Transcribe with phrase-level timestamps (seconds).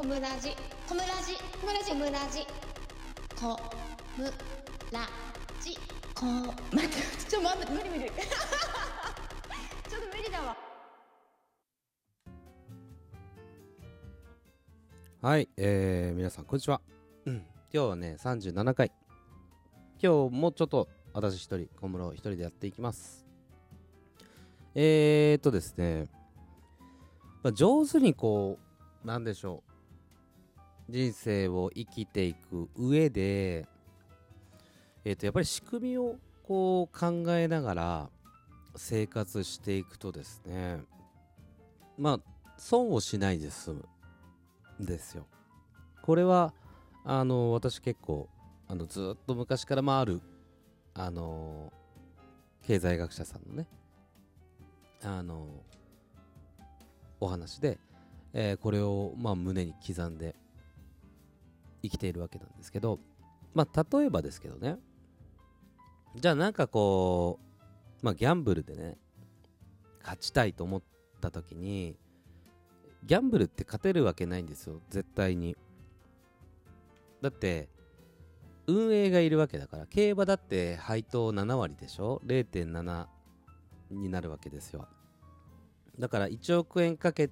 [0.00, 0.56] コムラジ。
[0.88, 1.36] コムラジ。
[1.60, 1.90] コムラジ。
[1.90, 2.46] コムラジ。
[3.38, 3.48] コ
[4.16, 4.24] ム
[4.90, 5.06] ラ
[5.60, 5.76] ジ。
[6.14, 6.96] コ待って
[7.28, 8.04] ちょっと待って無理無理。
[8.08, 10.56] ちょっと無理だわ。
[15.20, 16.80] はい、えー、皆さんこんにちは、
[17.26, 18.90] うん、今日はね37回
[20.02, 23.26] 今日もちょっと私一人小室一人でやっていきます。
[24.74, 26.08] えーとですね、
[27.42, 28.58] まあ、上手にこ
[29.04, 29.69] うなんでしょう
[30.90, 33.66] 人生を生きていく上で
[35.04, 38.10] えーとやっぱり仕組みをこう考えながら
[38.76, 40.78] 生活していくとですね
[41.96, 42.20] まあ
[42.58, 43.84] 損をしないで済む
[44.80, 45.26] ですよ。
[46.02, 46.52] これは
[47.04, 48.28] あの私結構
[48.68, 50.20] あのずっと昔からまあある
[50.94, 51.72] あの
[52.66, 53.66] 経済学者さんのね
[55.02, 55.46] あの
[57.18, 57.78] お話で、
[58.32, 60.34] えーこれをまあ胸に刻んで
[61.82, 62.98] 生きているわけなんですけど
[63.54, 64.78] まあ例えばですけどね
[66.16, 67.38] じゃあなんかこ
[68.02, 68.96] うまあギャンブルでね
[70.02, 70.82] 勝ちたいと思っ
[71.20, 71.96] た時に
[73.04, 75.56] ギャンブルって勝てるわけないんですよ絶対に。
[77.22, 77.68] だって
[78.66, 83.06] 運営がいるわけだから競馬だって配当7割でしょ？0.7
[83.90, 84.86] になるわけですよ。
[85.98, 87.30] だから1億円かけ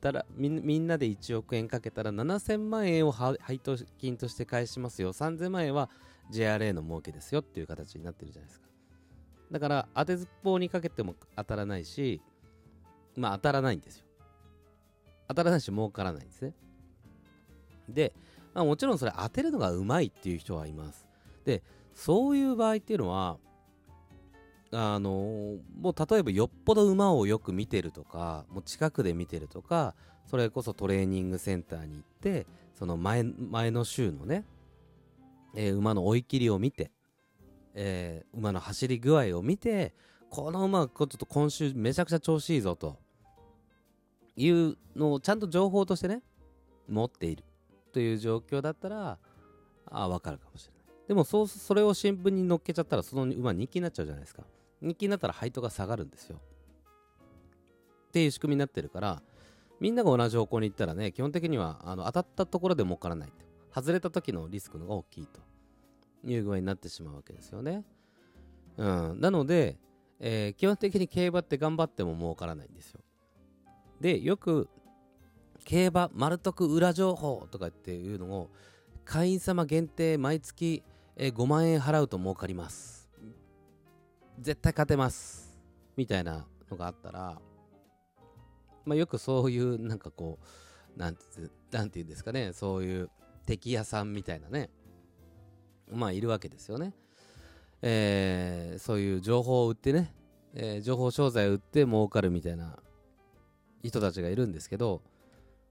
[0.00, 5.12] たらみんなで1億円かけたら7000万円を配当金として返しますよ。
[5.12, 5.90] 3000万円は
[6.30, 8.66] JRA の儲けですよっていう形になってるじゃないですか。
[9.50, 12.20] だから当てずっぽうにかけても当たらないし
[13.16, 14.06] まあ当たらないんですよ。
[15.28, 16.54] 当たらないし儲からないんですね。
[17.88, 18.12] で、
[18.54, 21.06] まあ、もちろんそれ当てるのがうまいっていう人はいます。
[21.44, 21.62] で
[21.94, 23.38] そういう場合っていうのは
[24.72, 29.94] あのもう例えばよっぽど馬をよく見てるとかもう近くで見てるとか
[30.26, 34.44] それこそトレーニングセンターに行ってその前前の週のね、
[35.54, 36.90] えー馬の追い切りを見て、
[37.74, 39.94] えー馬の走り具合を見て
[40.30, 42.98] この馬ちょっと今週めちゃくちゃ調子いいぞと
[44.36, 46.22] いうのをちゃんと情報としてね
[46.88, 47.44] 持っている。
[47.92, 49.18] という状況だったら
[49.90, 51.08] あ分かるかもしれない。
[51.08, 54.42] でもそうそれを新聞に載っけちゃったらその馬人気になっちゃうじゃないですか。
[54.86, 56.40] 人気になったら配当が下がるんですよ。
[58.08, 59.22] っていう仕組みになってるから
[59.80, 63.44] みんなが同じ方向に行ったらね基本的にはあの当たったところで儲からないと。
[63.74, 65.40] 外れた時のリスクのが大きいと。
[66.24, 67.84] いう具合になってしまうわけですよね。
[68.76, 69.20] うん。
[69.20, 69.78] なので、
[70.18, 73.00] えー基本的に競馬って頑張っても儲からないんですよ。
[74.00, 74.68] でよく
[75.64, 78.50] 競馬丸得裏情報とかっていうのを
[79.04, 80.82] 会員様限定毎月
[81.16, 82.95] え5万円払うと儲かります。
[84.40, 85.58] 絶対勝てます。
[85.96, 87.40] みたいなのがあったら
[88.84, 90.38] まあよくそういうなんかこ
[90.96, 91.20] うなんて
[91.70, 92.52] なんていうんですかね。
[92.52, 93.10] そういう
[93.46, 94.70] 敵屋さんみたいなね。
[95.90, 96.94] まあいるわけですよね。
[97.82, 100.14] えーそういう情報を売ってね、
[100.54, 102.78] えー情報商材を売って儲かるみたいな
[103.82, 105.02] 人たちがいるんですけど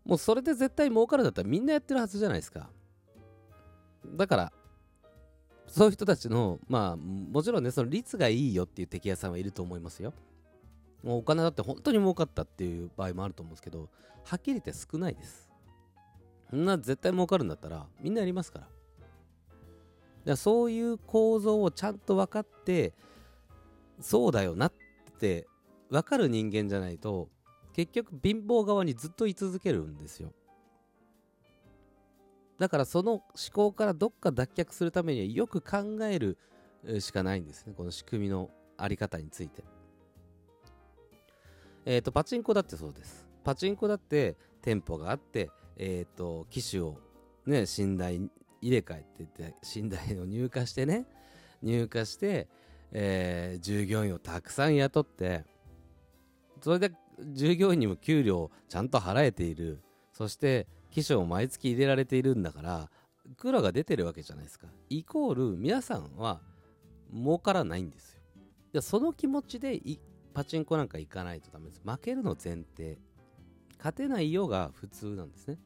[0.06, 2.70] もうそれで絶対儲かるんだったらみんなやってるはずじゃないですか。
[4.06, 4.54] だから
[5.76, 10.14] そういう人たちのまあもちろんねその率がいいよっていう敵屋さんはいると思いますよ。
[11.04, 13.90] もうお金だって本当に儲かったっていう場合もあると思うんですけど
[14.24, 15.50] はっきり言って少ないです。
[16.50, 18.66] そんな絶対儲かるんだったらみんなやりますから。
[18.66, 18.74] だか
[20.24, 22.94] らそういう構造をちゃんと分かって
[24.00, 24.74] そうだよなっ
[25.20, 25.46] て
[25.90, 27.28] 分かる人間じゃないと
[27.74, 30.32] 結局貧乏側にずっと居続けるんですよ。
[32.60, 36.38] だからその思考からどっか脱却するためにはよく考える
[37.00, 37.74] しかないんですね。
[37.76, 39.64] この仕組みのあり方について。
[41.86, 43.28] えっ、とパチンコだってそうです。
[43.44, 46.98] パチンコだって店舗があってえっ、と機種を
[47.46, 48.30] ね寝台
[48.62, 51.06] 入れ替えって言って寝台を入荷してね
[51.62, 52.48] 入荷して、
[52.92, 55.44] えー従業員をたくさん雇って
[56.62, 56.92] それで
[57.34, 59.82] 従業員にも給料をちゃんと払えている。
[60.14, 62.90] そして機種を毎月入れられているんだから
[63.36, 66.40] 黒が出てるわけじゃないですかイコール皆さんは
[67.14, 68.22] 儲からないんですよ。
[68.72, 69.78] でその気持ちで
[70.34, 71.82] パチンコなんか行かないとダメです。
[71.84, 72.98] 負けるの前提。
[73.78, 75.58] 勝てないようが普通なんですね。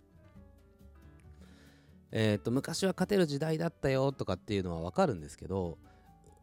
[2.11, 5.77] えっ、と昔は勝てる時代だったよとかっていうのは分かるんですけど、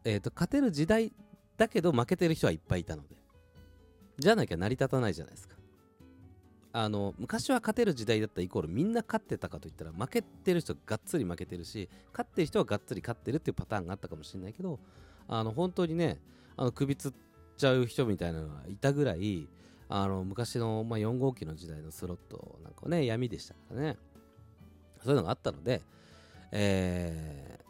[0.05, 1.11] えー、と勝てる時代
[1.57, 3.17] だけど負けてる人はいっぱいいたので。
[4.17, 5.56] じゃなきゃ成り立たないじゃないですか。
[6.79, 14.77] あの昔は勝てる時代だったイコールみんな勝ってたかといったら負けてる人がっつり負けてるし勝ってる人はがっつり勝ってるっていうパターンがあったかもしれないけど
[15.27, 16.19] あの本当にね
[16.55, 17.13] あの首つっ
[17.57, 19.47] ちゃう人みたいなのがいたぐらい
[19.89, 23.97] あの昔の、まあ、4号機の時代のスロットなんかね闇でしたからね。
[25.03, 25.81] そういうのがあったので、
[26.51, 27.65] えー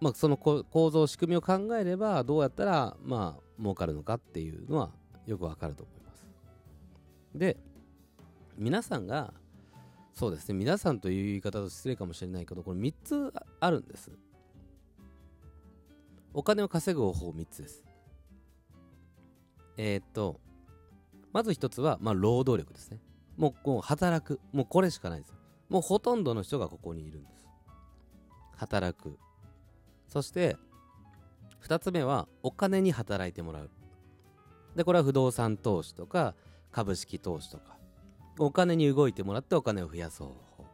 [0.00, 4.90] まあ、その構造仕組みを考えればどうやったらまあ儲かるのかっていうのは
[5.26, 6.26] よくわかると思います。
[7.34, 7.58] で
[8.56, 9.32] 皆さんが
[10.14, 14.10] そうですね皆さんという言い方と失礼かもしれないけどこれ3つあるんです。
[16.34, 17.84] お金を稼ぐ方法3つです。
[19.76, 20.40] えー、っと
[21.32, 23.00] まず1つは、まあ、労働力ですね。
[23.36, 24.40] もうもう働く。
[24.52, 25.34] もうこれしかないです
[25.68, 27.48] もうほとんどの人がここにいるんです。
[28.56, 29.18] 働く。
[30.08, 30.56] そして
[31.62, 33.70] 2つ目はお金に働いてもらう。
[34.76, 36.34] でこれは不動産投資とか
[36.70, 37.81] 株式投資とか。
[38.38, 40.64] お金に動いてもらってお金を増やす方法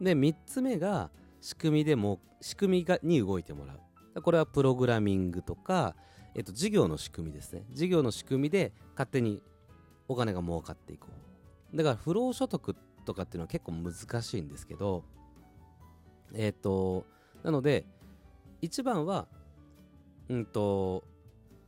[0.00, 1.10] で3つ目が
[1.40, 4.22] 仕組みでも仕組みがに動いてもらう。
[4.22, 5.94] これはプログラミングとか、
[6.34, 7.64] えっと、事業の仕組みですね。
[7.70, 9.40] 事業の仕組みで勝手に
[10.08, 11.08] お金が儲かっていこ
[11.72, 11.76] う。
[11.76, 15.04] だから不労所得とかっていうのは結構難しいんですけど
[16.34, 17.06] えっ、と
[17.42, 17.86] なので
[18.60, 19.26] 一番は
[20.28, 21.04] うんと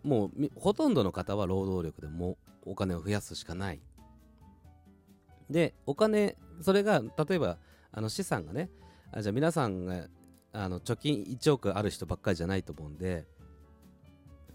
[0.05, 3.81] もうほとんどの方は労働力でもお金を増やすしかない。
[5.51, 7.59] でお金それが例えば
[7.93, 8.71] あの資産がね
[9.13, 10.07] あじゃあ皆さんが
[10.53, 13.27] あの貯金1億ある人ばっかりじゃないと思うんで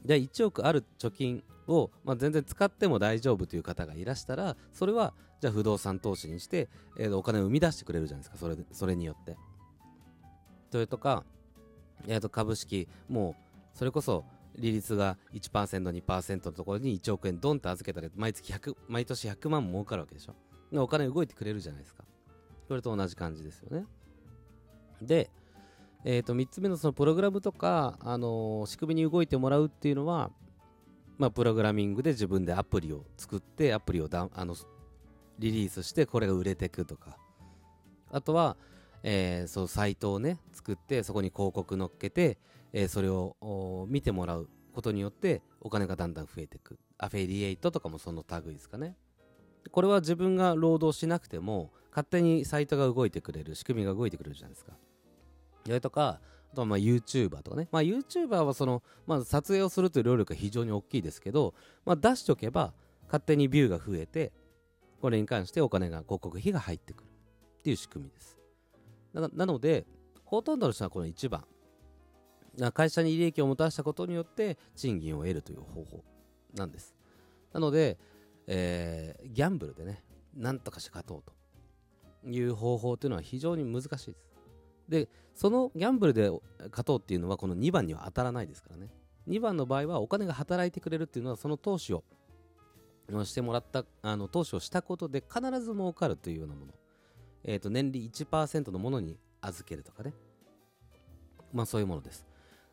[0.06, 8.38] で1億ある貯金を、まあ、全然使っても大丈夫という方がいらしたらそれはじゃあ不動産投資にして、えー、お金を生み出してくれるじゃないですか。
[8.38, 9.38] それそれによって。
[10.72, 11.24] それとか、
[12.08, 13.36] えー、と株式も
[13.74, 14.26] うそれこそ
[14.60, 20.36] 利率が 1%2% のところに1億円ドンと預けたら毎月100毎年100万儲かるわけでしょ。
[20.74, 22.04] お金動いてくれるじゃないですか。
[22.68, 23.86] それと同じ感じですよね。
[25.02, 25.32] で、
[26.04, 30.30] えー、と3つ目のそのプログラムとか、あのー、仕組みに動いてもらうっていうのは、
[31.18, 34.56] まあ、プログラミングで自分でアプリを作ってアプリをだあの
[35.40, 37.18] リリースしてこれが売れていくとか。
[38.12, 38.58] あとは、
[39.04, 42.38] えー、そうサイトをね作ってそこに広告乗っけて、
[42.74, 46.80] えー、それを見てもらうことによってお金がだんだん増えていく。
[46.98, 48.96] アフィリエイトとかもその類ですかね。
[49.72, 54.74] これは自分が労働しなくても勝手にサイトが動いてくれる仕組みが動いてくれるじゃないですか。
[55.66, 56.22] それとか
[56.52, 61.54] あとはまあ YouTuber とかね、まあ、YouTuber はその、まあ、撮影をするという労力が非常に大きいですけど、
[61.86, 62.74] まあ、出しておけば
[63.06, 64.32] 勝手にビューが増えて
[65.02, 67.08] これに関してお金が広告費が入ってくる
[67.60, 68.38] っていう仕組みです。
[69.14, 69.86] なので
[70.24, 71.44] ほとんどの人はこの1番。
[72.74, 76.04] 会社に利益をもたらしたことによって賃金を得るという方法
[76.54, 76.96] なんです。
[77.54, 77.98] なので、
[78.48, 80.04] えー、ギャンブルでね
[80.36, 84.30] なんとかして勝とうという方法というのは非常に難しいです。
[84.90, 86.30] でそのギャンブルで
[86.72, 88.90] 勝とうっていうのはこの2番には当たらないですからね。
[89.28, 92.04] 2番の場合はお金が働いてくれるっていうのはその投資を
[93.24, 96.74] してもらったあの投資をしたことで必ず儲かるというようなもの。
[97.44, 100.14] えー、と年利1%のものに預けるとかね、
[101.54, 102.29] まあ、そういうものです。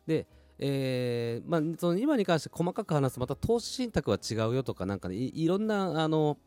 [0.07, 0.27] で、
[0.59, 6.37] えーまあ、その今に関して細かく話すとまた投資信託は違うよとかなんか、ね、いろんなあの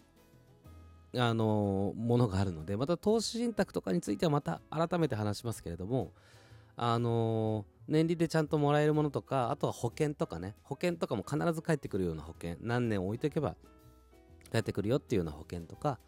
[1.17, 6.13] あのものがあるのでまた投資信託とかについてはまた改めて話しますけれども
[6.77, 13.57] あの年利でちゃんともらえるものとかあとは保険とかね保険とかも必ず返ってくるような保険何年置いておけば
[14.53, 15.99] 返ってくるよっていうような保険とか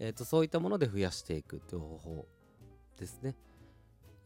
[0.00, 2.26] えーと、そういったもので増やしていくという方法
[2.98, 3.36] ですね。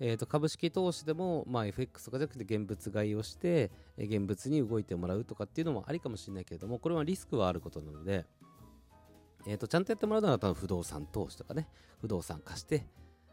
[0.01, 8.27] えーと、株式投資でも、まあ、FX とかじゃなくて現物買いをして、現物に動いてもらうとかっていうのもありかもしれないけれどもこれはリスクはあることなので、
[9.47, 11.69] えーと、ちゃんとやってもらうのは多分不動産投資とかね
[12.01, 12.87] 不動産貸して、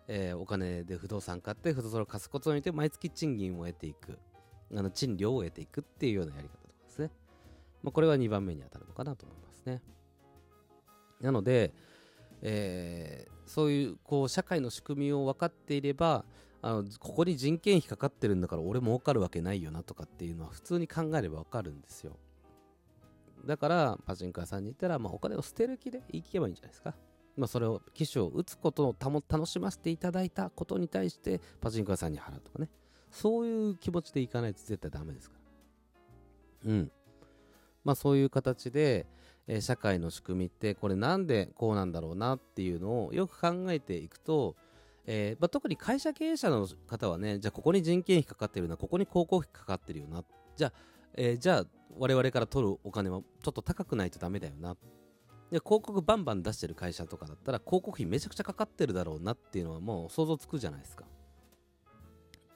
[0.08, 4.20] えー、お金で不動産買って不動産を貸すことによって毎月賃金を得ていく
[4.76, 7.10] あの賃料を得ていくっていうようなやり方とかですね、
[7.82, 9.82] まあ、これは2番目に当たるのかなと思いますね。
[11.20, 11.74] なので、
[12.42, 16.26] えー、そういうこう社会の仕組みを分かっていれば
[16.62, 22.18] あのここに人件費かかってるんだから俺儲かるわけないよなとかっていうのは普通に考えれば分かるんですよ。
[23.46, 26.94] だからパチンコ屋さんに行ったら、まあ、お金を捨てる気で行けばいいんじゃないですか。
[27.36, 32.70] まあ、それを機種を打つことを楽しませていただいたことに対してパチンコ屋さんに払うとかね。
[33.10, 35.38] そういう気持ちでいかないと絶対ダメですか
[36.66, 36.72] ら。
[36.72, 36.92] うん。
[37.84, 39.08] まあそういう形で、
[39.48, 44.56] えー、社会の仕組みってこれなんでこうなんだろうなっていうのをよく考えていくと、
[45.06, 50.24] えーまあ、特に会社経営者の方はねじゃあここに人件費かかってるなここに広告費かかってるよな
[50.56, 50.74] じゃあ、
[51.16, 51.66] えー、じゃあ
[51.98, 54.76] 我々から取るお金はちょっと高くないとダメだよな
[55.52, 61.04] で広告バンバン出してる会社とかだったら広告費めちゃくちゃかかってるだろうなっていうのはもう想像つくじゃないですか。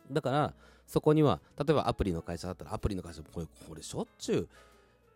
[0.10, 0.54] だから
[0.88, 4.50] そこには例えばアプリの会社だったらアプリの会社これこれしょっちゅう、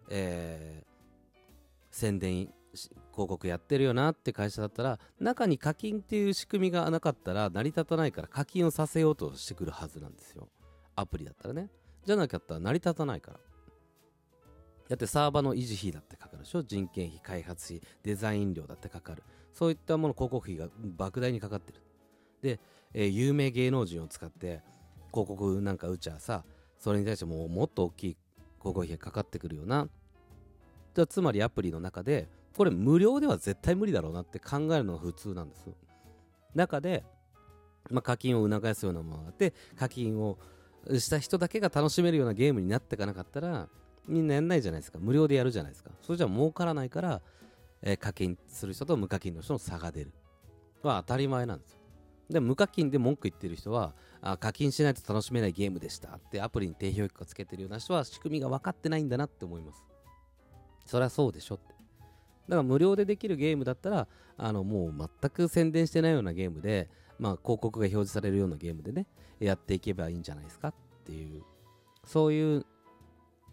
[0.10, 1.38] えー、
[1.92, 10.48] 宣伝広告やってるよなって会社だったら中に課金っていう仕組みがなかったら成り立たないから課金をさせようとしてくるはずなんですよ。
[10.96, 11.70] アプリだったらね。
[12.06, 13.40] じゃなかったら成り立たないから。
[14.90, 16.64] だってサーバーの維持費だってかかるでしょ。
[16.64, 19.24] 人件費開発費デザイン料だってかかる。
[19.54, 21.84] そういったもの広告費が莫大にかかってる。
[22.42, 22.60] で、
[22.94, 24.62] えー、有名芸能人を使って
[25.12, 26.46] 広告なんか打ちゃさ
[26.78, 28.18] それに対してももっと大きい
[28.60, 29.88] 広告費がかかってくるよな。
[30.96, 32.28] じゃつまりアプリの中で
[32.60, 35.70] これ無料では絶対無理だろうなって考えるのが普通なんです。
[36.54, 37.06] 中で、
[37.90, 40.38] まあ、課金を促すようなものがあって課金を
[40.92, 43.70] した人だけが楽しめるようなゲームになっていかなかったら
[44.10, 45.00] みんなやんないじゃないですか。
[45.00, 45.92] 無料でやるじゃないですか。
[46.02, 47.22] それじゃ儲からないから、
[47.82, 50.12] えー、課金する人と無課金の人の差が出る。
[50.84, 51.80] は当たり前なんですよ。
[52.30, 56.10] で無課金で文句言ってる人はあ課金しないと楽しめないゲームでした。
[56.10, 59.82] ってアプリに低評価つけてるような人は仕組みが分かってないんだなって思います。
[60.86, 61.79] そりゃそうでしょって。
[62.50, 66.90] だから無料でできるゲームだったらあのもう全く宣伝してないようなゲームで、
[67.20, 69.06] まあ、広告が表示されるようなゲームでね
[69.40, 70.74] やっていけばいいんじゃないですかっ
[71.06, 71.44] ていう。
[72.06, 72.66] そういう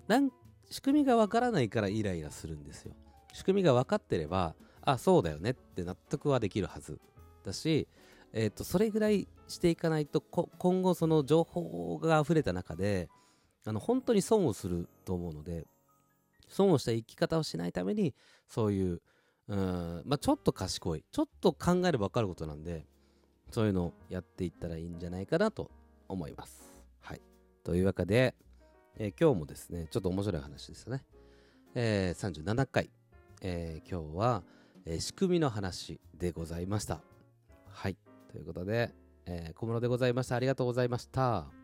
[0.08, 0.30] なん
[0.70, 2.94] 仕組みがわからないからイライラするんですよ。
[3.32, 6.98] 仕組みが分かってればあそうだよねって納得はできるはず
[7.44, 7.86] だし、
[8.32, 13.08] えーと、それぐらいしていかないと今後その情報が溢れた中で
[13.66, 15.66] あの本当に損をすると思うので
[16.48, 18.14] 損をした生き方をしないために
[18.48, 19.02] そういう
[19.48, 22.86] うん、まあ、ちょっと賢いちょっと考えれば分かることなんで
[23.50, 25.70] そういうのをやっていったらいいんじゃないかなと
[26.08, 26.72] 思います。
[27.00, 27.20] はい、
[27.62, 28.34] というわけで、
[28.98, 31.04] えー、今日もですねちょっと面白い話ですよね。
[31.74, 32.90] えー、37回、
[33.42, 34.42] えー、今日は、
[34.84, 37.00] えー、仕組みの話でございました。
[37.68, 37.96] はい
[38.32, 38.92] ということで、
[39.26, 40.36] えー、小室でございました。
[40.36, 41.55] ありがとうございました。